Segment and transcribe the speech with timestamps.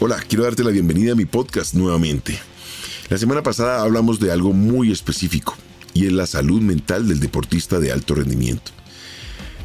[0.00, 2.38] Hola, quiero darte la bienvenida a mi podcast nuevamente.
[3.08, 5.56] La semana pasada hablamos de algo muy específico
[5.94, 8.72] y es la salud mental del deportista de alto rendimiento.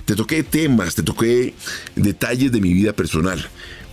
[0.05, 1.55] Te toqué temas, te toqué
[1.95, 3.43] detalles de mi vida personal,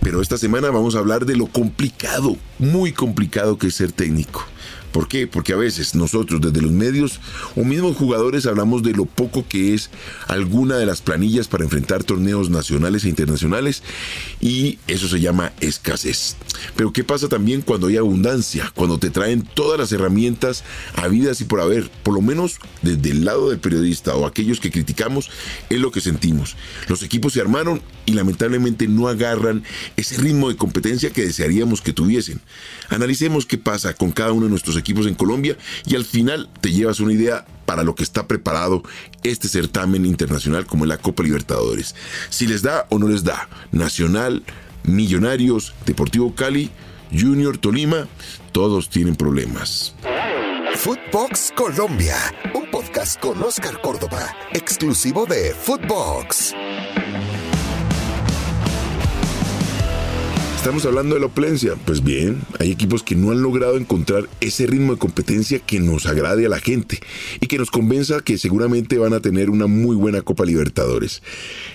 [0.00, 4.44] pero esta semana vamos a hablar de lo complicado, muy complicado que es ser técnico.
[4.96, 5.26] ¿Por qué?
[5.26, 7.20] Porque a veces nosotros desde los medios
[7.54, 9.90] o mismos jugadores hablamos de lo poco que es
[10.26, 13.82] alguna de las planillas para enfrentar torneos nacionales e internacionales
[14.40, 16.36] y eso se llama escasez.
[16.76, 18.72] Pero ¿qué pasa también cuando hay abundancia?
[18.74, 20.64] Cuando te traen todas las herramientas
[20.94, 24.70] habidas y por haber, por lo menos desde el lado del periodista o aquellos que
[24.70, 25.28] criticamos,
[25.68, 26.56] es lo que sentimos.
[26.88, 29.62] Los equipos se armaron y lamentablemente no agarran
[29.98, 32.40] ese ritmo de competencia que desearíamos que tuviesen.
[32.88, 36.48] Analicemos qué pasa con cada uno de nuestros equipos equipos en Colombia y al final
[36.60, 38.84] te llevas una idea para lo que está preparado
[39.24, 41.96] este certamen internacional como la Copa Libertadores.
[42.30, 44.44] Si les da o no les da, Nacional,
[44.84, 46.70] Millonarios, Deportivo Cali,
[47.10, 48.06] Junior Tolima,
[48.52, 49.96] todos tienen problemas.
[50.76, 52.16] Footbox Colombia,
[52.54, 56.54] un podcast con Oscar Córdoba, exclusivo de Footbox.
[60.66, 61.74] Estamos hablando de la oplencia.
[61.84, 66.06] Pues bien, hay equipos que no han logrado encontrar ese ritmo de competencia que nos
[66.06, 66.98] agrade a la gente
[67.40, 71.22] y que nos convenza que seguramente van a tener una muy buena Copa Libertadores.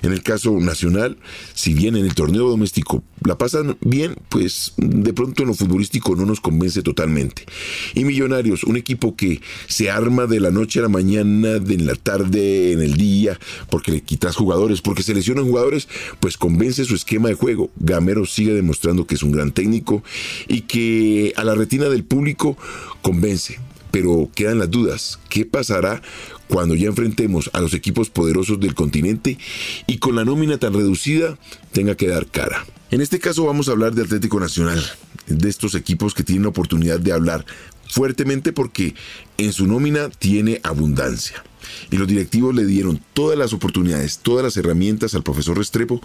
[0.01, 1.17] En el caso nacional,
[1.53, 6.17] si bien en el torneo doméstico la pasan bien, pues de pronto en lo futbolístico
[6.17, 7.45] no nos convence totalmente.
[7.93, 11.85] Y Millonarios, un equipo que se arma de la noche a la mañana, de en
[11.85, 13.39] la tarde, en el día,
[13.69, 15.87] porque le quitas jugadores, porque seleccionan jugadores,
[16.19, 17.69] pues convence su esquema de juego.
[17.77, 20.03] Gamero sigue demostrando que es un gran técnico
[20.47, 22.57] y que a la retina del público
[23.01, 23.59] convence.
[23.91, 25.19] Pero quedan las dudas.
[25.29, 26.01] ¿Qué pasará
[26.47, 29.37] cuando ya enfrentemos a los equipos poderosos del continente
[29.85, 31.37] y con la nómina tan reducida
[31.73, 32.65] tenga que dar cara?
[32.89, 34.81] En este caso vamos a hablar de Atlético Nacional,
[35.27, 37.45] de estos equipos que tienen la oportunidad de hablar
[37.91, 38.95] fuertemente porque
[39.37, 41.43] en su nómina tiene abundancia.
[41.91, 46.01] Y los directivos le dieron todas las oportunidades, todas las herramientas al profesor Restrepo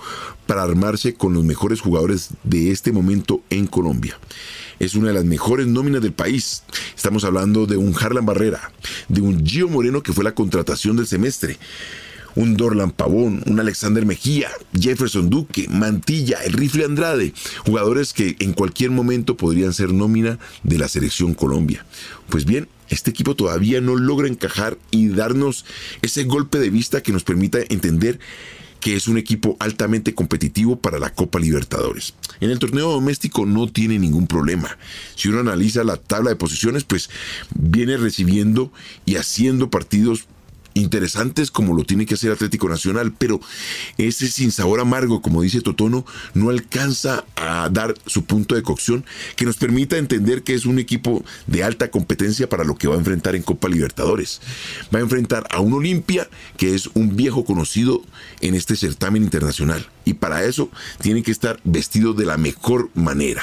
[0.46, 4.18] para armarse con los mejores jugadores de este momento en Colombia.
[4.78, 6.64] Es una de las mejores nóminas del país.
[6.94, 8.72] Estamos hablando de un Harlan Barrera,
[9.08, 11.56] de un Gio Moreno que fue la contratación del semestre
[12.36, 17.32] un Dorlan Pavón, un Alexander Mejía, Jefferson Duque, Mantilla, el Rifle Andrade,
[17.64, 21.84] jugadores que en cualquier momento podrían ser nómina de la selección Colombia.
[22.28, 25.64] Pues bien, este equipo todavía no logra encajar y darnos
[26.02, 28.20] ese golpe de vista que nos permita entender
[28.80, 32.14] que es un equipo altamente competitivo para la Copa Libertadores.
[32.40, 34.78] En el torneo doméstico no tiene ningún problema.
[35.16, 37.10] Si uno analiza la tabla de posiciones, pues
[37.54, 38.72] viene recibiendo
[39.04, 40.26] y haciendo partidos
[40.80, 43.40] interesantes como lo tiene que hacer Atlético Nacional, pero
[43.98, 46.04] ese sin sabor amargo, como dice Totono,
[46.34, 49.04] no alcanza a dar su punto de cocción
[49.36, 52.94] que nos permita entender que es un equipo de alta competencia para lo que va
[52.94, 54.40] a enfrentar en Copa Libertadores.
[54.94, 58.02] Va a enfrentar a un Olimpia que es un viejo conocido
[58.40, 60.70] en este certamen internacional y para eso
[61.00, 63.42] tiene que estar vestido de la mejor manera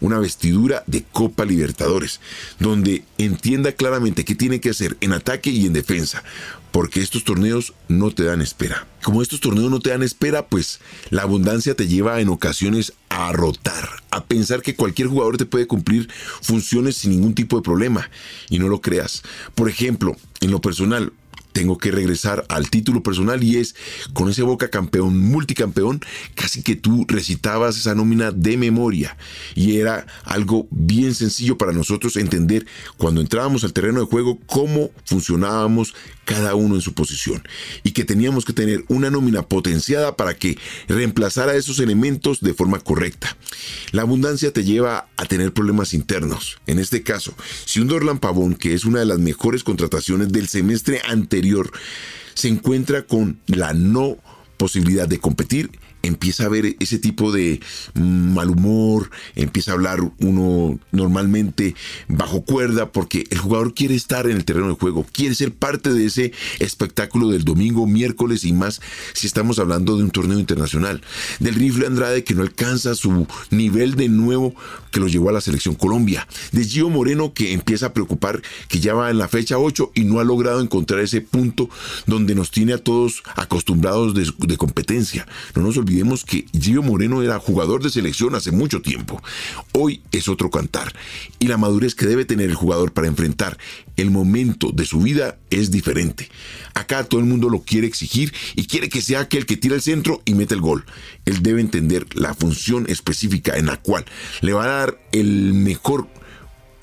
[0.00, 2.20] una vestidura de Copa Libertadores,
[2.58, 6.22] donde entienda claramente qué tiene que hacer en ataque y en defensa,
[6.70, 8.86] porque estos torneos no te dan espera.
[9.02, 10.80] Como estos torneos no te dan espera, pues
[11.10, 15.66] la abundancia te lleva en ocasiones a rotar, a pensar que cualquier jugador te puede
[15.66, 16.08] cumplir
[16.42, 18.10] funciones sin ningún tipo de problema,
[18.50, 19.22] y no lo creas.
[19.54, 21.12] Por ejemplo, en lo personal,
[21.56, 23.76] tengo que regresar al título personal y es
[24.12, 26.02] con ese Boca campeón, multicampeón,
[26.34, 29.16] casi que tú recitabas esa nómina de memoria
[29.54, 32.66] y era algo bien sencillo para nosotros entender
[32.98, 35.94] cuando entrábamos al terreno de juego cómo funcionábamos
[36.26, 37.42] cada uno en su posición
[37.84, 42.80] y que teníamos que tener una nómina potenciada para que reemplazara esos elementos de forma
[42.80, 43.34] correcta.
[43.92, 46.58] La abundancia te lleva a tener problemas internos.
[46.66, 47.34] En este caso,
[47.64, 51.45] si un Dorlan Pavón, que es una de las mejores contrataciones del semestre anterior,
[52.34, 54.16] se encuentra con la no
[54.56, 55.70] posibilidad de competir
[56.06, 57.60] empieza a ver ese tipo de
[57.94, 61.74] mal humor, empieza a hablar uno normalmente
[62.08, 65.92] bajo cuerda porque el jugador quiere estar en el terreno de juego, quiere ser parte
[65.92, 68.80] de ese espectáculo del domingo, miércoles y más
[69.12, 71.02] si estamos hablando de un torneo internacional.
[71.40, 74.54] Del rifle Andrade que no alcanza su nivel de nuevo
[74.90, 76.26] que lo llevó a la selección Colombia.
[76.52, 80.04] De Gio Moreno que empieza a preocupar que ya va en la fecha 8 y
[80.04, 81.68] no ha logrado encontrar ese punto
[82.06, 85.26] donde nos tiene a todos acostumbrados de, de competencia.
[85.54, 89.22] No nos olvidemos olvidemos que Gio Moreno era jugador de selección hace mucho tiempo.
[89.72, 90.92] Hoy es otro cantar.
[91.38, 93.56] Y la madurez que debe tener el jugador para enfrentar
[93.96, 96.28] el momento de su vida es diferente.
[96.74, 99.80] Acá todo el mundo lo quiere exigir y quiere que sea aquel que tira el
[99.80, 100.84] centro y mete el gol.
[101.24, 104.04] Él debe entender la función específica en la cual
[104.42, 106.08] le va a dar el mejor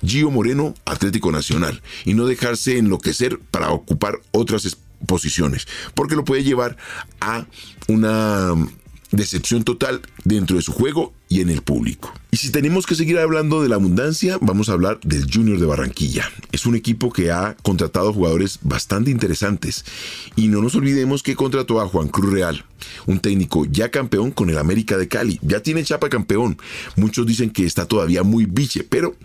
[0.03, 4.75] Gio Moreno, Atlético Nacional, y no dejarse enloquecer para ocupar otras
[5.05, 6.77] posiciones, porque lo puede llevar
[7.21, 7.45] a
[7.87, 8.55] una
[9.13, 12.13] decepción total dentro de su juego y en el público.
[12.33, 15.67] Y si tenemos que seguir hablando de la abundancia, vamos a hablar del Junior de
[15.67, 16.31] Barranquilla.
[16.51, 19.85] Es un equipo que ha contratado jugadores bastante interesantes.
[20.35, 22.65] Y no nos olvidemos que contrató a Juan Cruz Real,
[23.05, 25.39] un técnico ya campeón con el América de Cali.
[25.43, 26.57] Ya tiene chapa campeón.
[26.95, 29.15] Muchos dicen que está todavía muy biche, pero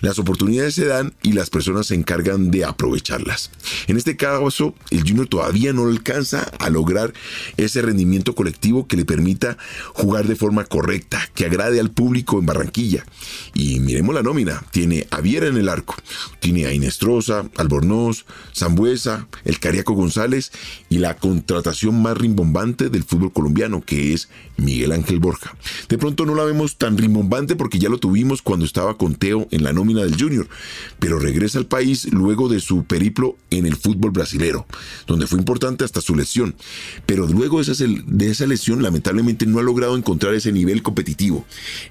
[0.00, 3.50] las oportunidades se dan y las personas se encargan de aprovecharlas.
[3.88, 7.12] En este caso, el Junior todavía no alcanza a lograr
[7.58, 9.58] ese rendimiento colectivo que le permita
[9.92, 12.53] jugar de forma correcta, que agrade al público en.
[13.54, 14.64] Y miremos la nómina.
[14.70, 15.94] Tiene a Viera en el arco,
[16.40, 18.24] tiene a Inestrosa, Albornoz,
[18.54, 20.52] Zambuesa, el Cariaco González
[20.88, 25.56] y la contratación más rimbombante del fútbol colombiano, que es Miguel Ángel Borja.
[25.88, 29.48] De pronto no la vemos tan rimbombante porque ya lo tuvimos cuando estaba con Teo
[29.50, 30.48] en la nómina del Junior,
[30.98, 34.66] pero regresa al país luego de su periplo en el fútbol brasilero,
[35.06, 36.54] donde fue importante hasta su lesión.
[37.06, 41.44] Pero luego de esa, de esa lesión, lamentablemente no ha logrado encontrar ese nivel competitivo.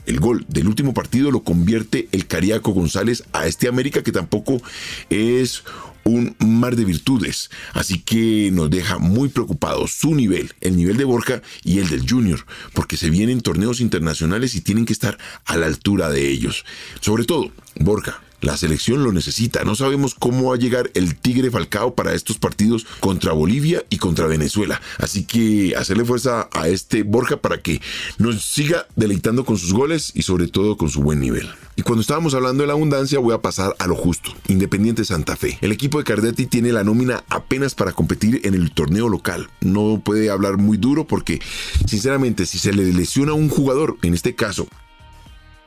[0.05, 4.61] El gol del último partido lo convierte el Cariaco González a este América que tampoco
[5.09, 5.63] es
[6.03, 11.05] un mar de virtudes, así que nos deja muy preocupados su nivel, el nivel de
[11.05, 15.57] Borja y el del Junior, porque se vienen torneos internacionales y tienen que estar a
[15.57, 16.65] la altura de ellos.
[16.99, 19.63] Sobre todo, Borja, la selección lo necesita.
[19.63, 23.97] No sabemos cómo va a llegar el Tigre Falcao para estos partidos contra Bolivia y
[23.97, 24.81] contra Venezuela.
[24.97, 27.81] Así que hacerle fuerza a este Borja para que
[28.17, 31.49] nos siga deleitando con sus goles y sobre todo con su buen nivel.
[31.75, 34.31] Y cuando estábamos hablando de la abundancia, voy a pasar a lo justo.
[34.47, 35.57] Independiente Santa Fe.
[35.61, 39.49] El equipo de Cardetti tiene la nómina apenas para competir en el torneo local.
[39.61, 41.41] No puede hablar muy duro porque,
[41.87, 44.67] sinceramente, si se le lesiona un jugador, en este caso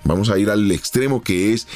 [0.06, 1.67] Vamos a ir al extremo que es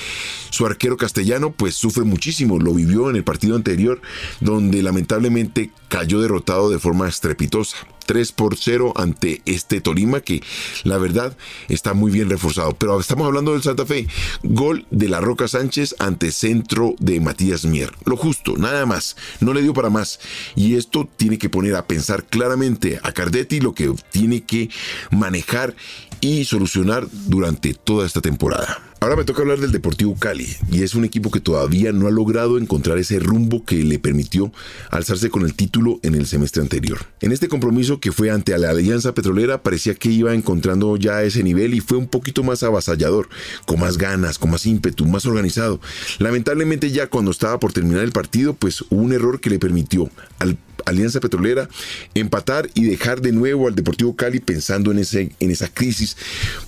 [0.50, 2.58] su arquero castellano, pues sufre muchísimo.
[2.58, 4.00] Lo vivió en el partido anterior,
[4.40, 7.76] donde lamentablemente cayó derrotado de forma estrepitosa.
[8.10, 10.42] 3 por 0 ante este Tolima que
[10.82, 11.36] la verdad
[11.68, 12.74] está muy bien reforzado.
[12.74, 14.08] Pero estamos hablando del Santa Fe.
[14.42, 17.92] Gol de la Roca Sánchez ante centro de Matías Mier.
[18.04, 19.16] Lo justo, nada más.
[19.38, 20.18] No le dio para más.
[20.56, 24.70] Y esto tiene que poner a pensar claramente a Cardetti lo que tiene que
[25.12, 25.76] manejar
[26.20, 28.78] y solucionar durante toda esta temporada.
[29.02, 32.10] Ahora me toca hablar del Deportivo Cali y es un equipo que todavía no ha
[32.10, 34.52] logrado encontrar ese rumbo que le permitió
[34.90, 36.98] alzarse con el título en el semestre anterior.
[37.22, 41.42] En este compromiso que fue ante la Alianza Petrolera parecía que iba encontrando ya ese
[41.42, 43.30] nivel y fue un poquito más avasallador,
[43.64, 45.80] con más ganas, con más ímpetu, más organizado.
[46.18, 50.10] Lamentablemente ya cuando estaba por terminar el partido pues hubo un error que le permitió
[50.38, 50.58] al
[50.90, 51.68] Alianza Petrolera
[52.14, 56.16] empatar y dejar de nuevo al Deportivo Cali pensando en, ese, en esa crisis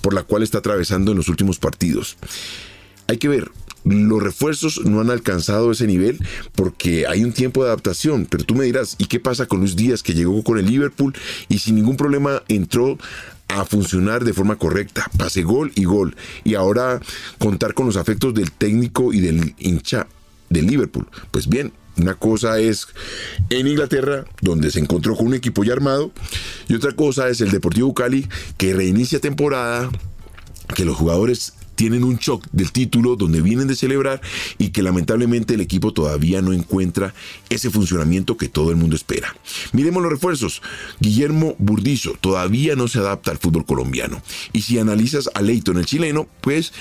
[0.01, 2.17] por la cual está atravesando en los últimos partidos.
[3.07, 3.51] Hay que ver,
[3.85, 6.19] los refuerzos no han alcanzado ese nivel
[6.55, 8.25] porque hay un tiempo de adaptación.
[8.29, 11.13] Pero tú me dirás, ¿y qué pasa con Luis Díaz que llegó con el Liverpool
[11.49, 12.97] y sin ningún problema entró
[13.49, 15.09] a funcionar de forma correcta?
[15.17, 16.15] Pase gol y gol.
[16.43, 17.01] Y ahora
[17.39, 20.07] contar con los afectos del técnico y del hincha
[20.49, 21.07] del Liverpool.
[21.31, 22.87] Pues bien, una cosa es
[23.49, 26.11] en Inglaterra, donde se encontró con un equipo ya armado,
[26.67, 29.89] y otra cosa es el Deportivo Cali, que reinicia temporada,
[30.75, 34.21] que los jugadores tienen un shock del título donde vienen de celebrar
[34.57, 37.13] y que lamentablemente el equipo todavía no encuentra
[37.49, 39.35] ese funcionamiento que todo el mundo espera.
[39.71, 40.61] Miremos los refuerzos.
[40.99, 44.21] Guillermo Burdizo todavía no se adapta al fútbol colombiano.
[44.53, 46.73] Y si analizas a Leighton, el chileno, pues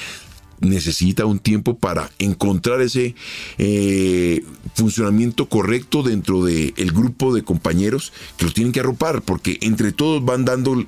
[0.62, 3.14] necesita un tiempo para encontrar ese
[3.58, 9.92] eh, funcionamiento correcto dentro del grupo de compañeros que los tienen que arropar, porque entre
[9.92, 10.84] todos van dando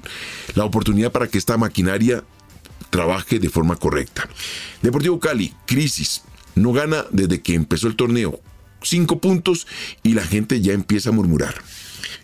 [0.54, 2.25] la oportunidad para que esta maquinaria
[2.90, 4.28] trabaje de forma correcta.
[4.81, 6.23] Deportivo Cali, crisis.
[6.54, 8.40] No gana desde que empezó el torneo.
[8.85, 9.67] Cinco puntos
[10.03, 11.55] y la gente ya empieza a murmurar.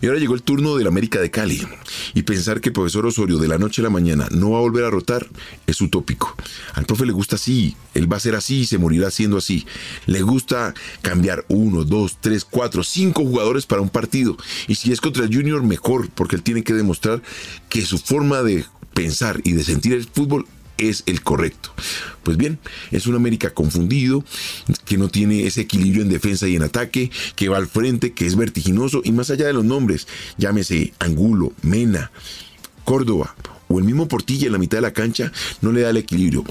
[0.03, 1.67] Y ahora llegó el turno del América de Cali.
[2.15, 4.63] Y pensar que el profesor Osorio de la noche a la mañana no va a
[4.63, 5.27] volver a rotar
[5.67, 6.35] es utópico.
[6.75, 9.67] Al profe le gusta así, él va a ser así y se morirá siendo así.
[10.07, 14.37] Le gusta cambiar uno, dos, tres, cuatro, cinco jugadores para un partido.
[14.69, 17.23] Y si es contra el Junior, mejor, porque él tiene que demostrar
[17.69, 18.65] que su forma de
[18.95, 20.47] pensar y de sentir el fútbol
[20.89, 21.73] es el correcto.
[22.23, 22.59] Pues bien,
[22.91, 24.25] es un América confundido,
[24.85, 28.27] que no tiene ese equilibrio en defensa y en ataque, que va al frente, que
[28.27, 30.07] es vertiginoso y más allá de los nombres,
[30.37, 32.11] llámese Angulo, Mena,
[32.85, 33.35] Córdoba
[33.71, 36.45] o el mismo Portilla en la mitad de la cancha no le da el equilibrio.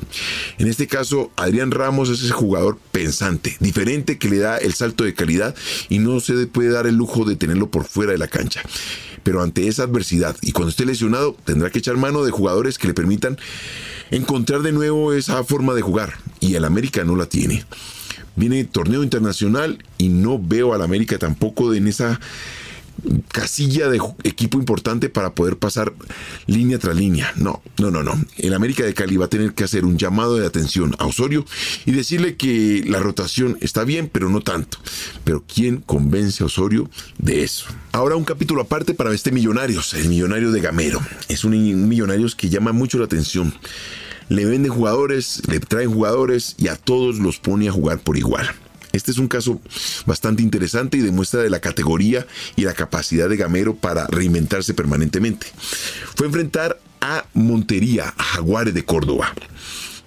[0.57, 5.03] En este caso, Adrián Ramos es ese jugador pensante, diferente que le da el salto
[5.03, 5.53] de calidad
[5.89, 8.61] y no se puede dar el lujo de tenerlo por fuera de la cancha.
[9.23, 12.87] Pero ante esa adversidad y cuando esté lesionado, tendrá que echar mano de jugadores que
[12.87, 13.37] le permitan
[14.11, 16.13] encontrar de nuevo esa forma de jugar.
[16.39, 17.65] Y el América no la tiene.
[18.37, 22.21] Viene torneo internacional y no veo al América tampoco en esa
[23.31, 25.93] casilla de equipo importante para poder pasar
[26.47, 27.31] línea tras línea.
[27.35, 28.13] No, no, no, no.
[28.37, 31.45] El América de Cali va a tener que hacer un llamado de atención a Osorio
[31.85, 34.77] y decirle que la rotación está bien, pero no tanto.
[35.23, 37.65] Pero ¿quién convence a Osorio de eso?
[37.91, 40.99] Ahora un capítulo aparte para este Millonarios, el Millonario de Gamero.
[41.27, 43.53] Es un, Millonarios que llama mucho la atención.
[44.29, 48.47] Le vende jugadores, le traen jugadores y a todos los pone a jugar por igual.
[48.99, 49.61] Este es un caso
[50.05, 52.27] bastante interesante y demuestra de la categoría
[52.57, 55.47] y la capacidad de Gamero para reinventarse permanentemente.
[56.15, 59.33] Fue enfrentar a Montería, a Jaguares de Córdoba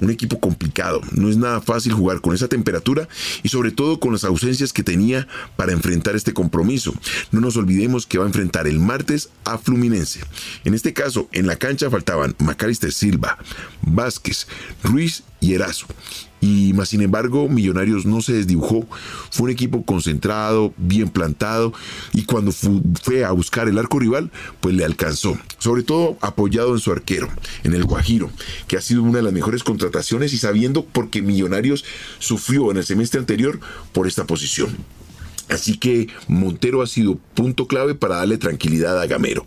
[0.01, 1.01] un equipo complicado.
[1.13, 3.09] No es nada fácil jugar con esa temperatura
[3.45, 6.93] y sobre todo con las ausencias que tenía para enfrentar este compromiso.
[7.31, 10.21] No nos olvidemos que va a enfrentar el martes a Fluminense.
[10.65, 13.39] En este caso, en la cancha faltaban Macalister Silva,
[13.83, 14.49] Vázquez,
[14.83, 15.87] Ruiz y Erazo
[16.43, 18.87] y más sin embargo Millonarios no se desdibujó,
[19.31, 21.73] fue un equipo concentrado, bien plantado
[22.13, 24.31] y cuando fue a buscar el arco rival
[24.61, 27.31] pues le alcanzó, sobre todo apoyado en su arquero,
[27.63, 28.31] en el Guajiro,
[28.67, 31.85] que ha sido una de las mejores contrataciones y sabiendo porque Millonarios
[32.19, 33.61] sufrió en el semestre anterior
[33.93, 34.77] por esta posición.
[35.49, 39.45] Así que Montero ha sido punto clave para darle tranquilidad a Gamero.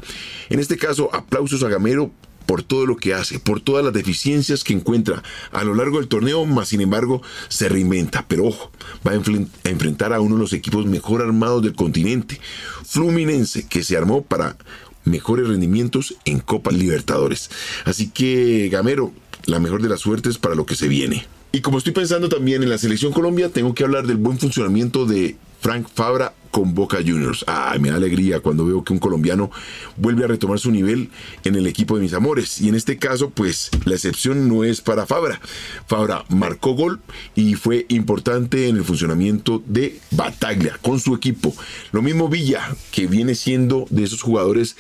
[0.49, 2.11] En este caso, aplausos a Gamero
[2.45, 6.07] por todo lo que hace, por todas las deficiencias que encuentra a lo largo del
[6.07, 8.25] torneo, más sin embargo se reinventa.
[8.27, 8.71] Pero ojo,
[9.05, 12.39] va a, enfrentar a uno de los equipos mejor armados del continente,
[12.85, 14.57] Fluminense, que se armó para
[15.03, 17.49] mejores rendimientos en Copa Libertadores.
[17.85, 19.11] Así que, Gamero,
[19.45, 21.27] la mejor de las suertes para lo que se viene.
[21.51, 25.05] Y como estoy pensando también en la selección Colombia, tengo que hablar del buen funcionamiento
[25.05, 27.43] de Frank Fabra con Boca Juniors.
[27.47, 29.51] Ay, me da alegría cuando veo que un colombiano
[29.97, 31.09] vuelve a retomar su nivel
[31.43, 32.61] en el equipo de mis amores.
[32.61, 35.41] Y en este caso, pues la excepción no es para Fabra.
[35.85, 37.01] Fabra marcó gol
[37.35, 41.53] y fue importante en el funcionamiento de Bataglia con su equipo.
[41.91, 44.77] Lo mismo Villa, que viene siendo de esos jugadores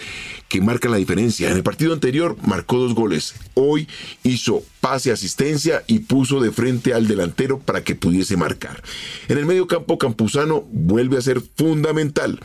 [0.47, 1.49] que marcan la diferencia.
[1.49, 3.35] En el partido anterior marcó dos goles.
[3.55, 3.89] Hoy
[4.23, 8.83] hizo pase, asistencia y puso de frente al delantero para que pudiese marcar.
[9.27, 12.39] En el medio campo, Campuzano vuelve a ser fundamental.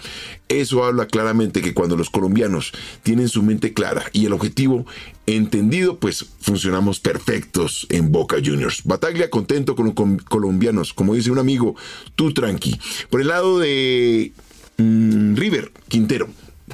[0.48, 2.72] Eso habla claramente que cuando los colombianos
[3.02, 4.86] tienen su mente clara y el objetivo
[5.26, 8.82] entendido, pues funcionamos perfectos en Boca Juniors.
[8.84, 11.76] Bataglia contento con los colombianos, como dice un amigo,
[12.16, 12.80] tú tranqui.
[13.10, 14.32] Por el lado de
[14.78, 16.28] mm, River, Quintero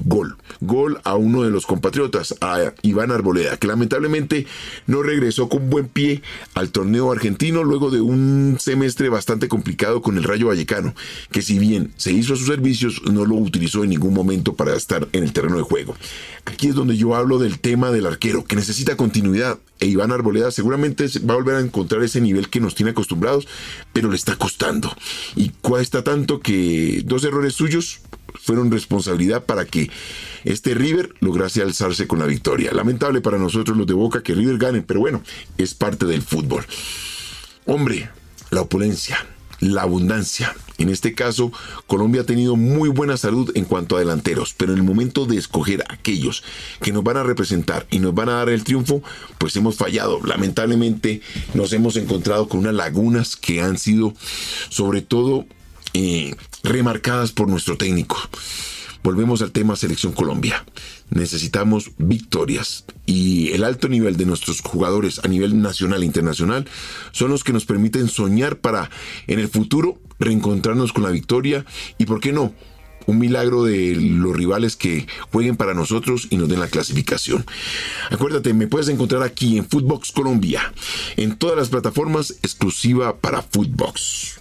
[0.04, 0.36] gol.
[0.60, 4.46] Gol a uno de los compatriotas, a Iván Arboleda, que lamentablemente
[4.86, 6.22] no regresó con buen pie
[6.54, 10.94] al torneo argentino luego de un semestre bastante complicado con el Rayo Vallecano,
[11.30, 14.74] que si bien se hizo a sus servicios, no lo utilizó en ningún momento para
[14.74, 15.96] estar en el terreno de juego.
[16.44, 19.58] Aquí es donde yo hablo del tema del arquero, que necesita continuidad.
[19.78, 23.46] E Iván Arboleda seguramente va a volver a encontrar ese nivel que nos tiene acostumbrados,
[23.92, 24.94] pero le está costando.
[25.34, 28.00] Y cuesta tanto que dos errores suyos
[28.34, 29.90] fueron responsabilidad para que
[30.44, 32.72] este River lograse alzarse con la victoria.
[32.72, 35.22] Lamentable para nosotros los de Boca que River gane, pero bueno,
[35.58, 36.64] es parte del fútbol.
[37.64, 38.10] Hombre,
[38.50, 39.18] la opulencia,
[39.60, 40.54] la abundancia.
[40.78, 41.52] En este caso,
[41.86, 45.38] Colombia ha tenido muy buena salud en cuanto a delanteros, pero en el momento de
[45.38, 46.44] escoger aquellos
[46.82, 49.02] que nos van a representar y nos van a dar el triunfo,
[49.38, 50.20] pues hemos fallado.
[50.24, 51.22] Lamentablemente
[51.54, 54.12] nos hemos encontrado con unas lagunas que han sido
[54.68, 55.46] sobre todo
[56.62, 58.16] remarcadas por nuestro técnico.
[59.02, 60.64] Volvemos al tema Selección Colombia.
[61.10, 66.68] Necesitamos victorias y el alto nivel de nuestros jugadores a nivel nacional e internacional
[67.12, 68.90] son los que nos permiten soñar para
[69.28, 71.64] en el futuro reencontrarnos con la victoria
[71.98, 72.52] y, ¿por qué no?
[73.06, 77.46] un milagro de los rivales que jueguen para nosotros y nos den la clasificación.
[78.10, 80.72] Acuérdate, me puedes encontrar aquí en Footbox Colombia,
[81.16, 84.40] en todas las plataformas exclusiva para Footbox.